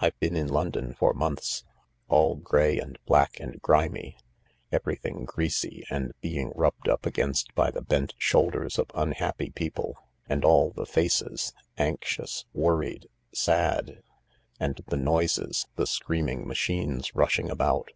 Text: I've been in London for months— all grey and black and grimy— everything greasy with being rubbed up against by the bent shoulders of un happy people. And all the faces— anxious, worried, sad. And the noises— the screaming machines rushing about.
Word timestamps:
I've 0.00 0.18
been 0.20 0.36
in 0.36 0.48
London 0.48 0.94
for 0.94 1.12
months— 1.12 1.62
all 2.08 2.36
grey 2.36 2.78
and 2.78 2.98
black 3.04 3.38
and 3.38 3.60
grimy— 3.60 4.16
everything 4.72 5.26
greasy 5.26 5.84
with 5.90 6.18
being 6.22 6.50
rubbed 6.56 6.88
up 6.88 7.04
against 7.04 7.54
by 7.54 7.70
the 7.70 7.82
bent 7.82 8.14
shoulders 8.16 8.78
of 8.78 8.90
un 8.94 9.12
happy 9.12 9.50
people. 9.50 9.98
And 10.30 10.46
all 10.46 10.70
the 10.70 10.86
faces— 10.86 11.52
anxious, 11.76 12.46
worried, 12.54 13.08
sad. 13.34 14.02
And 14.58 14.80
the 14.86 14.96
noises— 14.96 15.66
the 15.76 15.86
screaming 15.86 16.46
machines 16.48 17.14
rushing 17.14 17.50
about. 17.50 17.90